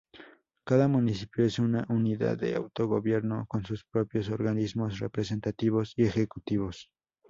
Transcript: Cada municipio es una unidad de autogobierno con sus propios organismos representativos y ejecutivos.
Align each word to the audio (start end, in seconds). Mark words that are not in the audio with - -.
Cada 0.65 0.87
municipio 0.87 1.45
es 1.45 1.59
una 1.59 1.85
unidad 1.87 2.35
de 2.39 2.55
autogobierno 2.55 3.45
con 3.47 3.63
sus 3.67 3.85
propios 3.85 4.29
organismos 4.31 4.97
representativos 4.97 5.93
y 5.95 6.05
ejecutivos. 6.05 6.89